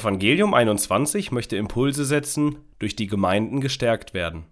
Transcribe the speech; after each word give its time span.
Evangelium 0.00 0.54
21 0.54 1.30
möchte 1.30 1.56
Impulse 1.56 2.06
setzen, 2.06 2.56
durch 2.78 2.96
die 2.96 3.06
Gemeinden 3.06 3.60
gestärkt 3.60 4.14
werden. 4.14 4.46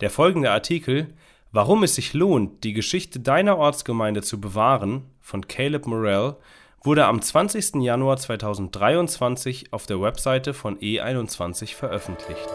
Der 0.00 0.10
folgende 0.10 0.50
Artikel 0.50 1.08
Warum 1.52 1.82
es 1.84 1.94
sich 1.94 2.12
lohnt, 2.12 2.64
die 2.64 2.72
Geschichte 2.72 3.18
deiner 3.18 3.56
Ortsgemeinde 3.56 4.20
zu 4.20 4.40
bewahren 4.40 5.04
von 5.20 5.48
Caleb 5.48 5.86
Morell 5.86 6.36
wurde 6.82 7.06
am 7.06 7.20
20. 7.20 7.76
Januar 7.82 8.18
2023 8.18 9.72
auf 9.72 9.86
der 9.86 10.00
Webseite 10.00 10.54
von 10.54 10.78
E21 10.78 11.74
veröffentlicht. 11.74 12.50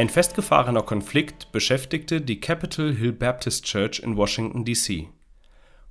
Ein 0.00 0.08
festgefahrener 0.08 0.80
Konflikt 0.80 1.52
beschäftigte 1.52 2.22
die 2.22 2.40
Capitol 2.40 2.94
Hill 2.94 3.12
Baptist 3.12 3.66
Church 3.66 3.98
in 3.98 4.16
Washington, 4.16 4.64
D.C. 4.64 5.10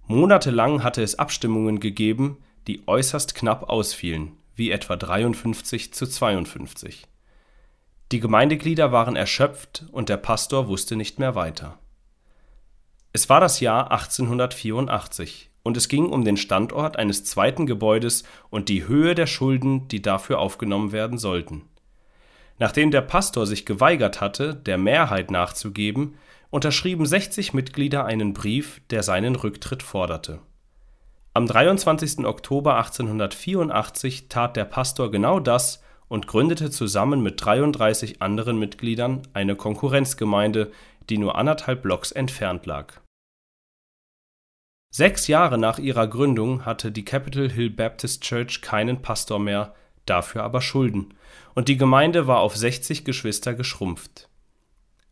Monatelang 0.07 0.81
hatte 0.81 1.03
es 1.03 1.19
Abstimmungen 1.19 1.79
gegeben, 1.79 2.39
die 2.65 2.87
äußerst 2.87 3.35
knapp 3.35 3.69
ausfielen, 3.69 4.31
wie 4.55 4.71
etwa 4.71 4.95
53 4.95 5.93
zu 5.93 6.07
52. 6.07 7.05
Die 8.11 8.19
Gemeindeglieder 8.19 8.91
waren 8.91 9.15
erschöpft 9.15 9.85
und 9.91 10.09
der 10.09 10.17
Pastor 10.17 10.67
wusste 10.67 10.95
nicht 10.95 11.19
mehr 11.19 11.35
weiter. 11.35 11.77
Es 13.13 13.29
war 13.29 13.39
das 13.39 13.59
Jahr 13.59 13.91
1884 13.91 15.51
und 15.61 15.77
es 15.77 15.87
ging 15.87 16.07
um 16.07 16.25
den 16.25 16.37
Standort 16.37 16.97
eines 16.97 17.25
zweiten 17.25 17.67
Gebäudes 17.67 18.23
und 18.49 18.69
die 18.69 18.87
Höhe 18.87 19.13
der 19.13 19.27
Schulden, 19.27 19.87
die 19.87 20.01
dafür 20.01 20.39
aufgenommen 20.39 20.91
werden 20.91 21.19
sollten. 21.19 21.69
Nachdem 22.59 22.91
der 22.91 23.01
Pastor 23.01 23.47
sich 23.47 23.65
geweigert 23.65 24.19
hatte, 24.19 24.53
der 24.53 24.77
Mehrheit 24.77 25.31
nachzugeben, 25.31 26.15
unterschrieben 26.49 27.05
60 27.05 27.53
Mitglieder 27.53 28.05
einen 28.05 28.33
Brief, 28.33 28.81
der 28.89 29.01
seinen 29.01 29.35
Rücktritt 29.35 29.81
forderte. 29.81 30.39
Am 31.33 31.47
23. 31.47 32.25
Oktober 32.25 32.75
1884 32.77 34.27
tat 34.27 34.57
der 34.57 34.65
Pastor 34.65 35.09
genau 35.09 35.39
das 35.39 35.81
und 36.09 36.27
gründete 36.27 36.69
zusammen 36.69 37.21
mit 37.21 37.43
33 37.43 38.21
anderen 38.21 38.59
Mitgliedern 38.59 39.21
eine 39.33 39.55
Konkurrenzgemeinde, 39.55 40.71
die 41.09 41.17
nur 41.17 41.35
anderthalb 41.35 41.81
Blocks 41.81 42.11
entfernt 42.11 42.65
lag. 42.65 42.99
Sechs 44.91 45.27
Jahre 45.27 45.59
nach 45.59 45.77
ihrer 45.77 46.07
Gründung 46.07 46.65
hatte 46.65 46.91
die 46.91 47.05
Capitol 47.05 47.49
Hill 47.49 47.69
Baptist 47.69 48.23
Church 48.23 48.61
keinen 48.61 49.03
Pastor 49.03 49.39
mehr, 49.39 49.75
dafür 50.09 50.43
aber 50.43 50.61
Schulden, 50.61 51.13
und 51.55 51.67
die 51.67 51.77
Gemeinde 51.77 52.27
war 52.27 52.39
auf 52.39 52.55
60 52.55 53.05
Geschwister 53.05 53.53
geschrumpft. 53.53 54.29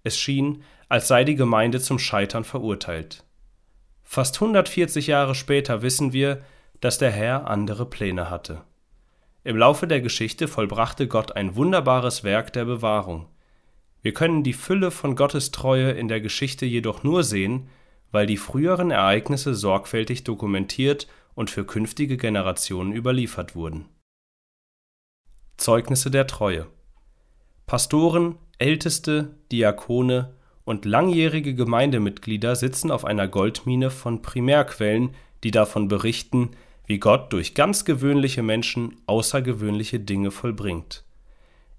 Es 0.03 0.17
schien, 0.17 0.63
als 0.89 1.07
sei 1.07 1.23
die 1.23 1.35
Gemeinde 1.35 1.79
zum 1.79 1.99
Scheitern 1.99 2.43
verurteilt. 2.43 3.23
Fast 4.03 4.35
140 4.35 5.07
Jahre 5.07 5.35
später 5.35 5.81
wissen 5.81 6.13
wir, 6.13 6.41
dass 6.79 6.97
der 6.97 7.11
Herr 7.11 7.47
andere 7.47 7.85
Pläne 7.85 8.29
hatte. 8.29 8.63
Im 9.43 9.57
Laufe 9.57 9.87
der 9.87 10.01
Geschichte 10.01 10.47
vollbrachte 10.47 11.07
Gott 11.07 11.35
ein 11.35 11.55
wunderbares 11.55 12.23
Werk 12.23 12.53
der 12.53 12.65
Bewahrung. 12.65 13.27
Wir 14.01 14.13
können 14.13 14.43
die 14.43 14.53
Fülle 14.53 14.91
von 14.91 15.15
Gottes 15.15 15.51
Treue 15.51 15.91
in 15.91 16.07
der 16.07 16.21
Geschichte 16.21 16.65
jedoch 16.65 17.03
nur 17.03 17.23
sehen, 17.23 17.69
weil 18.11 18.25
die 18.25 18.37
früheren 18.37 18.91
Ereignisse 18.91 19.53
sorgfältig 19.53 20.23
dokumentiert 20.23 21.07
und 21.35 21.49
für 21.49 21.65
künftige 21.65 22.17
Generationen 22.17 22.93
überliefert 22.93 23.55
wurden. 23.55 23.85
Zeugnisse 25.57 26.11
der 26.11 26.27
Treue 26.27 26.67
Pastoren, 27.65 28.35
Älteste, 28.59 29.35
Diakone 29.51 30.35
und 30.65 30.85
langjährige 30.85 31.55
Gemeindemitglieder 31.55 32.55
sitzen 32.55 32.91
auf 32.91 33.05
einer 33.05 33.27
Goldmine 33.27 33.89
von 33.89 34.21
Primärquellen, 34.21 35.15
die 35.43 35.51
davon 35.51 35.87
berichten, 35.87 36.51
wie 36.85 36.99
Gott 36.99 37.33
durch 37.33 37.55
ganz 37.55 37.85
gewöhnliche 37.85 38.43
Menschen 38.43 39.01
außergewöhnliche 39.07 39.99
Dinge 39.99 40.31
vollbringt. 40.31 41.03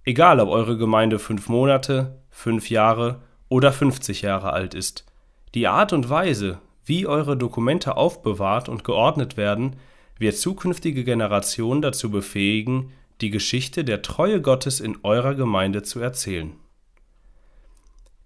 Egal, 0.05 0.41
ob 0.41 0.49
eure 0.49 0.77
Gemeinde 0.77 1.19
fünf 1.19 1.49
Monate, 1.49 2.19
fünf 2.31 2.71
Jahre 2.71 3.23
oder 3.49 3.73
50 3.73 4.23
Jahre 4.23 4.53
alt 4.53 4.75
ist, 4.75 5.07
die 5.55 5.69
Art 5.69 5.93
und 5.93 6.11
Weise, 6.11 6.59
wie 6.85 7.07
eure 7.07 7.37
Dokumente 7.37 7.97
aufbewahrt 7.97 8.69
und 8.69 8.85
geordnet 8.85 9.37
werden, 9.37 9.77
wird 10.19 10.37
zukünftige 10.37 11.05
Generationen 11.05 11.81
dazu 11.81 12.11
befähigen, 12.11 12.93
die 13.21 13.31
Geschichte 13.31 13.85
der 13.85 14.03
Treue 14.03 14.41
Gottes 14.41 14.81
in 14.81 14.99
eurer 15.03 15.35
Gemeinde 15.35 15.83
zu 15.83 16.01
erzählen. 16.01 16.55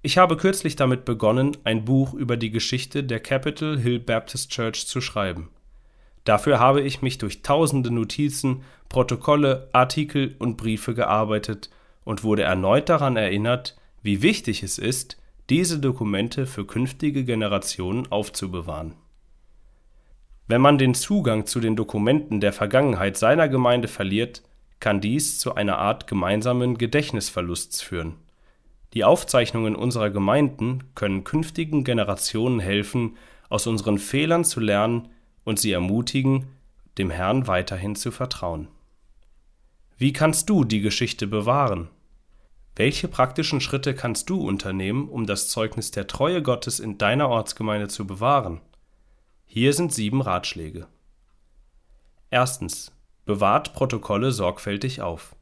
Ich 0.03 0.19
habe 0.19 0.37
kürzlich 0.37 0.77
damit 0.77 1.05
begonnen, 1.05 1.57
ein 1.65 1.85
Buch 1.85 2.13
über 2.13 2.37
die 2.37 2.51
Geschichte 2.51 3.05
der 3.05 3.21
Capitol 3.21 3.79
Hill 3.79 4.01
Baptist 4.01 4.51
Church 4.51 4.87
zu 4.87 5.01
schreiben. 5.01 5.49
Dafür 6.25 6.59
habe 6.59 6.81
ich 6.83 7.03
mich 7.03 7.19
durch 7.19 7.43
tausende 7.43 7.91
Notizen, 7.91 8.63
Protokolle, 8.89 9.69
Artikel 9.73 10.35
und 10.39 10.57
Briefe 10.57 10.95
gearbeitet 10.95 11.71
und 12.05 12.25
wurde 12.25 12.43
erneut 12.43 12.89
daran 12.89 13.17
erinnert, 13.17 13.77
wie 14.03 14.23
wichtig 14.23 14.63
es 14.63 14.79
ist, 14.79 15.17
diese 15.51 15.79
Dokumente 15.79 16.47
für 16.47 16.67
künftige 16.67 17.25
Generationen 17.25 18.11
aufzubewahren. 18.11 18.95
Wenn 20.49 20.61
man 20.61 20.79
den 20.79 20.95
Zugang 20.95 21.47
zu 21.47 21.61
den 21.61 21.77
Dokumenten 21.77 22.41
der 22.41 22.53
Vergangenheit 22.53 23.17
seiner 23.17 23.49
Gemeinde 23.49 23.89
verliert, 23.89 24.43
kann 24.83 25.01
dies 25.01 25.39
zu 25.39 25.55
einer 25.55 25.79
Art 25.79 26.07
gemeinsamen 26.07 26.77
Gedächtnisverlusts 26.77 27.81
führen. 27.81 28.17
Die 28.93 29.05
Aufzeichnungen 29.05 29.75
unserer 29.75 30.11
Gemeinden 30.11 30.85
können 30.95 31.25
künftigen 31.25 31.85
Generationen 31.85 32.61
helfen, 32.61 33.17
aus 33.49 33.67
unseren 33.67 33.99
Fehlern 33.99 34.45
zu 34.45 34.61
lernen 34.61 35.09
und 35.45 35.59
sie 35.59 35.73
ermutigen, 35.73 36.49
dem 36.99 37.11
Herrn 37.11 37.47
weiterhin 37.47 37.97
zu 37.97 38.11
vertrauen. 38.11 38.69
Wie 39.97 40.13
kannst 40.13 40.51
du 40.51 40.65
die 40.65 40.81
Geschichte 40.81 41.27
bewahren? 41.27 41.89
Welche 42.75 43.07
praktischen 43.07 43.61
Schritte 43.61 43.95
kannst 43.95 44.29
du 44.31 44.47
unternehmen, 44.47 45.09
um 45.09 45.27
das 45.27 45.49
Zeugnis 45.49 45.93
der 45.93 46.09
Treue 46.09 46.43
Gottes 46.43 46.81
in 46.81 46.99
deiner 46.99 47.29
Ortsgemeinde 47.29 47.89
zu 47.89 48.07
bewahren? 48.07 48.61
Hier 49.47 49.73
sind 49.75 49.93
sieben 49.95 50.23
Ratschläge. 50.23 50.89
Erstens. 52.31 52.91
Bewahrt 53.25 53.73
Protokolle 53.73 54.33
sorgfältig 54.33 55.01
auf. 55.01 55.37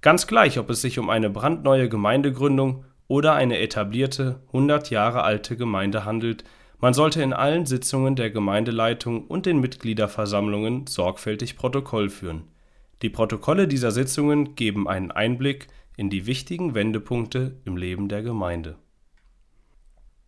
Ganz 0.00 0.26
gleich, 0.26 0.58
ob 0.58 0.70
es 0.70 0.80
sich 0.80 0.98
um 0.98 1.10
eine 1.10 1.30
brandneue 1.30 1.88
Gemeindegründung 1.88 2.84
oder 3.08 3.34
eine 3.34 3.58
etablierte, 3.58 4.40
100 4.48 4.90
Jahre 4.90 5.22
alte 5.22 5.56
Gemeinde 5.56 6.04
handelt, 6.04 6.44
man 6.80 6.94
sollte 6.94 7.22
in 7.22 7.32
allen 7.32 7.66
Sitzungen 7.66 8.14
der 8.14 8.30
Gemeindeleitung 8.30 9.26
und 9.26 9.46
den 9.46 9.58
Mitgliederversammlungen 9.58 10.86
sorgfältig 10.86 11.56
Protokoll 11.56 12.08
führen. 12.08 12.44
Die 13.02 13.10
Protokolle 13.10 13.66
dieser 13.66 13.90
Sitzungen 13.90 14.54
geben 14.54 14.88
einen 14.88 15.10
Einblick 15.10 15.66
in 15.96 16.10
die 16.10 16.26
wichtigen 16.26 16.76
Wendepunkte 16.76 17.56
im 17.64 17.76
Leben 17.76 18.08
der 18.08 18.22
Gemeinde. 18.22 18.76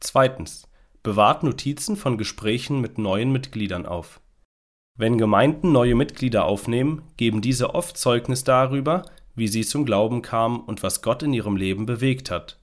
Zweitens. 0.01 0.67
Bewahrt 1.03 1.45
Notizen 1.45 1.97
von 1.97 2.19
Gesprächen 2.19 2.81
mit 2.83 2.99
neuen 2.99 3.33
Mitgliedern 3.33 3.87
auf. 3.87 4.21
Wenn 5.01 5.17
Gemeinden 5.17 5.73
neue 5.73 5.95
Mitglieder 5.95 6.45
aufnehmen, 6.45 7.01
geben 7.17 7.41
diese 7.41 7.75
oft 7.75 7.97
Zeugnis 7.97 8.45
darüber, 8.45 9.07
wie 9.35 9.49
sie 9.49 9.65
zum 9.65 9.87
Glauben 9.87 10.21
kamen 10.21 10.61
und 10.61 10.83
was 10.83 11.01
Gott 11.01 11.23
in 11.23 11.33
ihrem 11.33 11.57
Leben 11.57 11.87
bewegt 11.87 12.31
hat. 12.31 12.59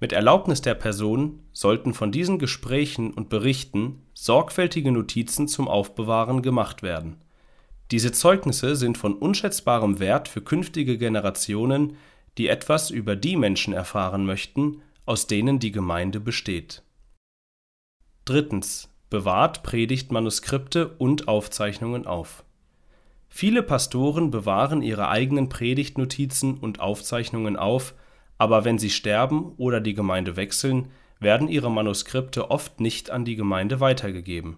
Mit 0.00 0.12
Erlaubnis 0.12 0.60
der 0.60 0.74
Person 0.74 1.38
sollten 1.52 1.94
von 1.94 2.10
diesen 2.10 2.40
Gesprächen 2.40 3.12
und 3.12 3.28
Berichten 3.28 4.02
sorgfältige 4.14 4.90
Notizen 4.90 5.46
zum 5.46 5.68
Aufbewahren 5.68 6.42
gemacht 6.42 6.82
werden. 6.82 7.18
Diese 7.92 8.10
Zeugnisse 8.10 8.74
sind 8.74 8.98
von 8.98 9.14
unschätzbarem 9.14 10.00
Wert 10.00 10.26
für 10.26 10.40
künftige 10.40 10.98
Generationen, 10.98 11.96
die 12.36 12.48
etwas 12.48 12.90
über 12.90 13.14
die 13.14 13.36
Menschen 13.36 13.72
erfahren 13.72 14.26
möchten, 14.26 14.82
aus 15.04 15.28
denen 15.28 15.60
die 15.60 15.70
Gemeinde 15.70 16.18
besteht. 16.18 16.82
Drittens 18.24 18.88
bewahrt 19.08 19.62
Predigtmanuskripte 19.62 20.88
und 20.88 21.28
Aufzeichnungen 21.28 22.06
auf. 22.06 22.44
Viele 23.28 23.62
Pastoren 23.62 24.30
bewahren 24.30 24.82
ihre 24.82 25.08
eigenen 25.08 25.48
Predigtnotizen 25.48 26.58
und 26.58 26.80
Aufzeichnungen 26.80 27.56
auf, 27.56 27.94
aber 28.38 28.64
wenn 28.64 28.78
sie 28.78 28.90
sterben 28.90 29.52
oder 29.56 29.80
die 29.80 29.94
Gemeinde 29.94 30.36
wechseln, 30.36 30.88
werden 31.20 31.48
ihre 31.48 31.70
Manuskripte 31.70 32.50
oft 32.50 32.80
nicht 32.80 33.10
an 33.10 33.24
die 33.24 33.36
Gemeinde 33.36 33.80
weitergegeben. 33.80 34.56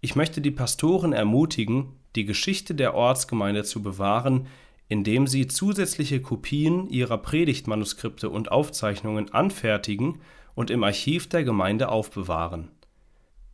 Ich 0.00 0.16
möchte 0.16 0.40
die 0.40 0.50
Pastoren 0.50 1.12
ermutigen, 1.12 1.96
die 2.14 2.24
Geschichte 2.24 2.74
der 2.74 2.94
Ortsgemeinde 2.94 3.64
zu 3.64 3.82
bewahren, 3.82 4.46
indem 4.88 5.26
sie 5.26 5.48
zusätzliche 5.48 6.20
Kopien 6.20 6.88
ihrer 6.88 7.18
Predigtmanuskripte 7.18 8.28
und 8.28 8.52
Aufzeichnungen 8.52 9.32
anfertigen 9.32 10.20
und 10.54 10.70
im 10.70 10.84
Archiv 10.84 11.28
der 11.28 11.42
Gemeinde 11.42 11.88
aufbewahren 11.88 12.70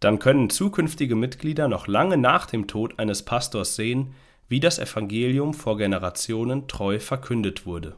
dann 0.01 0.19
können 0.19 0.51
zukünftige 0.51 1.15
Mitglieder 1.15 1.69
noch 1.69 1.87
lange 1.87 2.17
nach 2.17 2.47
dem 2.47 2.67
Tod 2.67 2.99
eines 2.99 3.23
Pastors 3.23 3.77
sehen, 3.77 4.15
wie 4.49 4.61
das 4.61 4.79
Evangelium 4.79 5.55
vor 5.55 5.77
Generationen 5.77 6.67
treu 6.67 6.99
verkündet 6.99 7.67
wurde. 7.67 7.97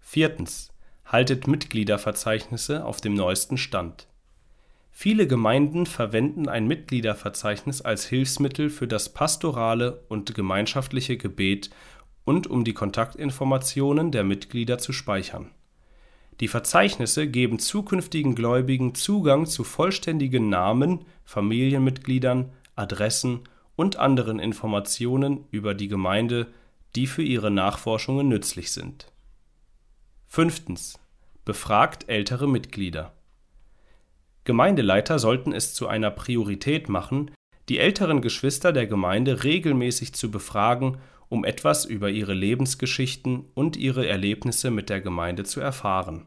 Viertens. 0.00 0.70
Haltet 1.04 1.46
Mitgliederverzeichnisse 1.46 2.84
auf 2.84 3.02
dem 3.02 3.12
neuesten 3.14 3.58
Stand. 3.58 4.08
Viele 4.90 5.26
Gemeinden 5.26 5.84
verwenden 5.84 6.48
ein 6.48 6.66
Mitgliederverzeichnis 6.66 7.82
als 7.82 8.06
Hilfsmittel 8.06 8.70
für 8.70 8.86
das 8.86 9.10
pastorale 9.10 10.04
und 10.08 10.34
gemeinschaftliche 10.34 11.18
Gebet 11.18 11.68
und 12.24 12.46
um 12.46 12.64
die 12.64 12.72
Kontaktinformationen 12.72 14.12
der 14.12 14.24
Mitglieder 14.24 14.78
zu 14.78 14.92
speichern. 14.92 15.50
Die 16.40 16.48
Verzeichnisse 16.48 17.28
geben 17.28 17.58
zukünftigen 17.58 18.34
Gläubigen 18.34 18.94
Zugang 18.94 19.46
zu 19.46 19.62
vollständigen 19.62 20.48
Namen, 20.48 21.04
Familienmitgliedern, 21.24 22.52
Adressen 22.74 23.40
und 23.76 23.96
anderen 23.96 24.40
Informationen 24.40 25.44
über 25.50 25.74
die 25.74 25.88
Gemeinde, 25.88 26.48
die 26.96 27.06
für 27.06 27.22
ihre 27.22 27.50
Nachforschungen 27.50 28.28
nützlich 28.28 28.72
sind. 28.72 29.12
Fünftens. 30.26 30.98
Befragt 31.44 32.08
ältere 32.08 32.48
Mitglieder. 32.48 33.12
Gemeindeleiter 34.44 35.18
sollten 35.18 35.52
es 35.52 35.74
zu 35.74 35.88
einer 35.88 36.10
Priorität 36.10 36.88
machen, 36.88 37.30
die 37.68 37.78
älteren 37.78 38.20
Geschwister 38.20 38.72
der 38.72 38.86
Gemeinde 38.86 39.44
regelmäßig 39.44 40.14
zu 40.14 40.30
befragen, 40.30 40.98
um 41.28 41.44
etwas 41.44 41.84
über 41.84 42.10
ihre 42.10 42.34
Lebensgeschichten 42.34 43.44
und 43.54 43.76
ihre 43.76 44.06
Erlebnisse 44.06 44.70
mit 44.70 44.88
der 44.90 45.00
Gemeinde 45.00 45.44
zu 45.44 45.60
erfahren. 45.60 46.26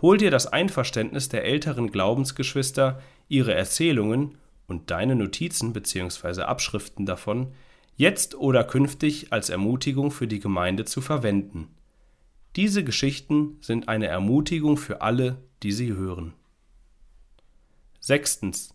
Hol 0.00 0.16
dir 0.16 0.30
das 0.30 0.46
Einverständnis 0.46 1.28
der 1.28 1.44
älteren 1.44 1.90
Glaubensgeschwister, 1.90 3.00
ihre 3.28 3.54
Erzählungen 3.54 4.38
und 4.66 4.90
deine 4.90 5.16
Notizen 5.16 5.72
bzw. 5.72 6.42
Abschriften 6.42 7.06
davon 7.06 7.52
jetzt 7.96 8.36
oder 8.36 8.62
künftig 8.62 9.32
als 9.32 9.50
Ermutigung 9.50 10.10
für 10.10 10.28
die 10.28 10.38
Gemeinde 10.38 10.84
zu 10.84 11.00
verwenden. 11.00 11.68
Diese 12.54 12.84
Geschichten 12.84 13.58
sind 13.60 13.88
eine 13.88 14.06
Ermutigung 14.06 14.76
für 14.76 15.02
alle, 15.02 15.38
die 15.62 15.72
sie 15.72 15.92
hören. 15.92 16.34
Sechstens. 18.00 18.74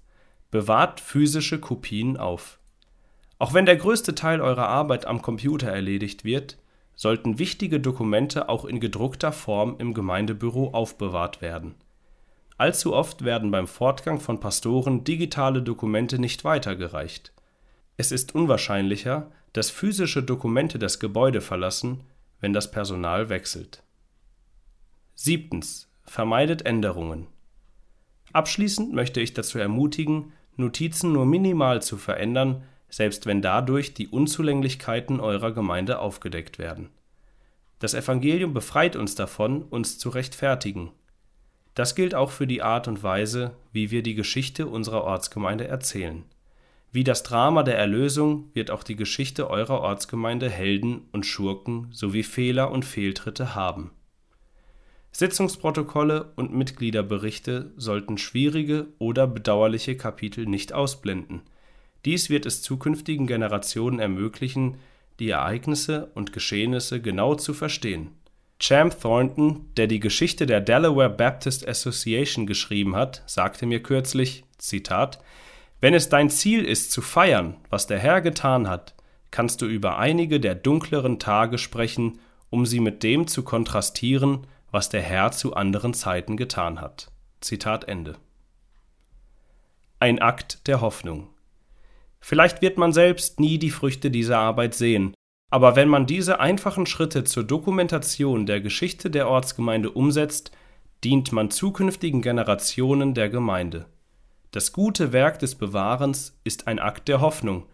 Bewahrt 0.51 0.99
physische 0.99 1.59
Kopien 1.59 2.17
auf. 2.17 2.59
Auch 3.43 3.53
wenn 3.53 3.65
der 3.65 3.75
größte 3.75 4.15
Teil 4.15 4.39
eurer 4.39 4.69
Arbeit 4.69 5.05
am 5.05 5.21
Computer 5.21 5.67
erledigt 5.67 6.23
wird, 6.23 6.57
sollten 6.95 7.39
wichtige 7.39 7.81
Dokumente 7.81 8.47
auch 8.47 8.63
in 8.63 8.79
gedruckter 8.79 9.33
Form 9.33 9.75
im 9.79 9.93
Gemeindebüro 9.93 10.69
aufbewahrt 10.69 11.41
werden. 11.41 11.75
Allzu 12.57 12.93
oft 12.93 13.25
werden 13.25 13.51
beim 13.51 13.67
Fortgang 13.67 14.21
von 14.21 14.39
Pastoren 14.39 15.03
digitale 15.03 15.61
Dokumente 15.61 16.19
nicht 16.19 16.45
weitergereicht. 16.45 17.33
Es 17.97 18.13
ist 18.13 18.33
unwahrscheinlicher, 18.33 19.29
dass 19.51 19.69
physische 19.69 20.23
Dokumente 20.23 20.79
das 20.79 21.01
Gebäude 21.01 21.41
verlassen, 21.41 21.99
wenn 22.39 22.53
das 22.53 22.71
Personal 22.71 23.27
wechselt. 23.27 23.83
Siebtens. 25.15 25.89
Vermeidet 26.05 26.65
Änderungen. 26.65 27.27
Abschließend 28.31 28.93
möchte 28.93 29.19
ich 29.19 29.33
dazu 29.33 29.59
ermutigen, 29.59 30.31
Notizen 30.55 31.11
nur 31.11 31.25
minimal 31.25 31.81
zu 31.81 31.97
verändern, 31.97 32.63
selbst 32.93 33.25
wenn 33.25 33.41
dadurch 33.41 33.95
die 33.95 34.07
Unzulänglichkeiten 34.07 35.19
eurer 35.19 35.51
Gemeinde 35.51 35.97
aufgedeckt 35.97 36.59
werden. 36.59 36.91
Das 37.79 37.95
Evangelium 37.95 38.53
befreit 38.53 38.95
uns 38.95 39.15
davon, 39.15 39.63
uns 39.63 39.97
zu 39.97 40.09
rechtfertigen. 40.09 40.91
Das 41.73 41.95
gilt 41.95 42.13
auch 42.13 42.29
für 42.29 42.45
die 42.45 42.61
Art 42.61 42.87
und 42.87 43.01
Weise, 43.01 43.55
wie 43.71 43.89
wir 43.89 44.03
die 44.03 44.13
Geschichte 44.13 44.67
unserer 44.67 45.05
Ortsgemeinde 45.05 45.67
erzählen. 45.67 46.23
Wie 46.91 47.03
das 47.03 47.23
Drama 47.23 47.63
der 47.63 47.79
Erlösung 47.79 48.51
wird 48.53 48.69
auch 48.69 48.83
die 48.83 48.95
Geschichte 48.95 49.49
eurer 49.49 49.81
Ortsgemeinde 49.81 50.47
Helden 50.47 51.07
und 51.11 51.25
Schurken 51.25 51.87
sowie 51.89 52.21
Fehler 52.21 52.69
und 52.69 52.85
Fehltritte 52.85 53.55
haben. 53.55 53.89
Sitzungsprotokolle 55.11 56.31
und 56.35 56.53
Mitgliederberichte 56.53 57.71
sollten 57.75 58.19
schwierige 58.19 58.85
oder 58.99 59.25
bedauerliche 59.25 59.97
Kapitel 59.97 60.45
nicht 60.45 60.73
ausblenden– 60.73 61.41
dies 62.05 62.29
wird 62.29 62.45
es 62.45 62.61
zukünftigen 62.61 63.27
Generationen 63.27 63.99
ermöglichen, 63.99 64.77
die 65.19 65.29
Ereignisse 65.29 66.11
und 66.15 66.33
Geschehnisse 66.33 67.01
genau 67.01 67.35
zu 67.35 67.53
verstehen. 67.53 68.11
Champ 68.59 68.99
Thornton, 68.99 69.65
der 69.75 69.87
die 69.87 69.99
Geschichte 69.99 70.45
der 70.45 70.61
Delaware 70.61 71.09
Baptist 71.09 71.67
Association 71.67 72.47
geschrieben 72.47 72.95
hat, 72.95 73.23
sagte 73.25 73.65
mir 73.65 73.83
kürzlich: 73.83 74.45
Zitat, 74.57 75.19
Wenn 75.81 75.93
es 75.93 76.09
dein 76.09 76.29
Ziel 76.29 76.63
ist, 76.63 76.91
zu 76.91 77.01
feiern, 77.01 77.57
was 77.69 77.87
der 77.87 77.99
Herr 77.99 78.21
getan 78.21 78.69
hat, 78.69 78.95
kannst 79.31 79.61
du 79.61 79.65
über 79.65 79.97
einige 79.97 80.39
der 80.39 80.55
dunkleren 80.55 81.19
Tage 81.19 81.57
sprechen, 81.57 82.19
um 82.49 82.65
sie 82.65 82.79
mit 82.79 83.03
dem 83.03 83.27
zu 83.27 83.43
kontrastieren, 83.43 84.47
was 84.71 84.89
der 84.89 85.01
Herr 85.01 85.31
zu 85.31 85.55
anderen 85.55 85.93
Zeiten 85.93 86.37
getan 86.37 86.79
hat. 86.79 87.11
Zitat 87.41 87.85
Ende. 87.85 88.15
Ein 89.99 90.19
Akt 90.19 90.67
der 90.67 90.81
Hoffnung. 90.81 91.32
Vielleicht 92.25 92.61
wird 92.61 92.77
man 92.77 92.93
selbst 92.93 93.41
nie 93.41 93.57
die 93.57 93.69
Früchte 93.69 94.09
dieser 94.09 94.39
Arbeit 94.39 94.75
sehen, 94.75 95.13
aber 95.51 95.75
wenn 95.75 95.89
man 95.89 96.05
diese 96.05 96.39
einfachen 96.39 96.85
Schritte 96.85 97.25
zur 97.25 97.43
Dokumentation 97.43 98.45
der 98.45 98.61
Geschichte 98.61 99.11
der 99.11 99.27
Ortsgemeinde 99.27 99.91
umsetzt, 99.91 100.51
dient 101.03 101.33
man 101.33 101.51
zukünftigen 101.51 102.21
Generationen 102.21 103.13
der 103.13 103.27
Gemeinde. 103.27 103.87
Das 104.51 104.71
gute 104.71 105.11
Werk 105.11 105.39
des 105.39 105.55
Bewahrens 105.55 106.39
ist 106.45 106.65
ein 106.67 106.79
Akt 106.79 107.09
der 107.09 107.19
Hoffnung, 107.19 107.65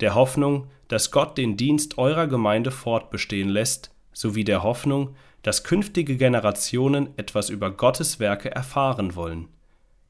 der 0.00 0.14
Hoffnung, 0.14 0.68
dass 0.88 1.10
Gott 1.10 1.36
den 1.36 1.58
Dienst 1.58 1.98
eurer 1.98 2.26
Gemeinde 2.26 2.70
fortbestehen 2.70 3.50
lässt, 3.50 3.94
sowie 4.14 4.44
der 4.44 4.62
Hoffnung, 4.62 5.14
dass 5.42 5.62
künftige 5.62 6.16
Generationen 6.16 7.10
etwas 7.18 7.50
über 7.50 7.70
Gottes 7.70 8.18
Werke 8.18 8.50
erfahren 8.50 9.14
wollen. 9.14 9.48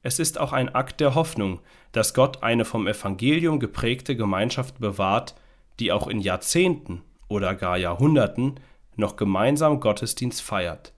Es 0.03 0.19
ist 0.19 0.39
auch 0.39 0.53
ein 0.53 0.75
Akt 0.75 1.01
der 1.01 1.15
Hoffnung, 1.15 1.61
dass 1.93 2.15
Gott 2.15 2.43
eine 2.43 2.65
vom 2.65 2.87
Evangelium 2.87 3.61
geprägte 3.61 4.17
Gemeinschaft 4.17 4.79
bewahrt, 4.79 5.35
die 5.79 5.93
auch 5.93 6.07
in 6.09 6.21
Jahrzehnten 6.21 7.03
oder 7.29 7.55
gar 7.55 7.77
Jahrhunderten 7.77 8.61
noch 8.97 9.17
gemeinsam 9.17 9.81
Gottesdienst 9.81 10.43
feiert. 10.43 10.95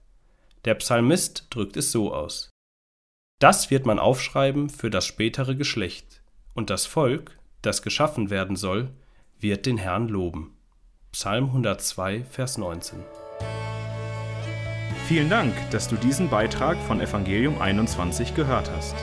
Der 0.65 0.75
Psalmist 0.75 1.47
drückt 1.49 1.75
es 1.77 1.91
so 1.91 2.13
aus. 2.13 2.49
Das 3.39 3.69
wird 3.69 3.85
man 3.85 3.99
aufschreiben 3.99 4.69
für 4.69 4.89
das 4.89 5.05
spätere 5.05 5.55
Geschlecht, 5.55 6.23
und 6.53 6.69
das 6.69 6.85
Volk, 6.85 7.37
das 7.61 7.81
geschaffen 7.81 8.29
werden 8.29 8.55
soll, 8.55 8.89
wird 9.39 9.65
den 9.65 9.77
Herrn 9.77 10.07
loben. 10.07 10.55
Psalm 11.11 11.45
102, 11.45 12.23
Vers 12.23 12.57
19. 12.57 12.99
Vielen 15.07 15.29
Dank, 15.29 15.53
dass 15.71 15.87
du 15.89 15.97
diesen 15.97 16.29
Beitrag 16.29 16.77
von 16.77 17.01
Evangelium 17.01 17.61
21 17.61 18.35
gehört 18.35 18.71
hast. 18.71 18.95